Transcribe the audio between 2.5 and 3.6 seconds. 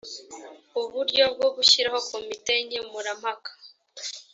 nkemurampaka